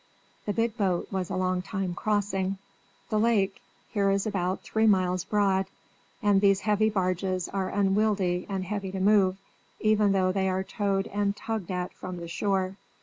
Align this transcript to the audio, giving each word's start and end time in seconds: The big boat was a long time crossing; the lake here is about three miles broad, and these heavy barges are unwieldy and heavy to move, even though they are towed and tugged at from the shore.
The 0.47 0.53
big 0.53 0.77
boat 0.77 1.09
was 1.11 1.29
a 1.29 1.35
long 1.35 1.61
time 1.61 1.93
crossing; 1.93 2.57
the 3.09 3.19
lake 3.19 3.61
here 3.91 4.09
is 4.09 4.25
about 4.25 4.61
three 4.63 4.87
miles 4.87 5.23
broad, 5.23 5.67
and 6.23 6.41
these 6.41 6.61
heavy 6.61 6.89
barges 6.89 7.47
are 7.47 7.69
unwieldy 7.69 8.47
and 8.49 8.65
heavy 8.65 8.91
to 8.93 8.99
move, 8.99 9.37
even 9.79 10.11
though 10.11 10.31
they 10.31 10.49
are 10.49 10.63
towed 10.63 11.05
and 11.05 11.35
tugged 11.37 11.69
at 11.69 11.93
from 11.93 12.17
the 12.17 12.27
shore. 12.27 12.77